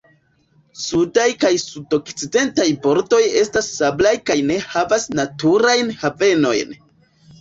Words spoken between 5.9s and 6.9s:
havenojn.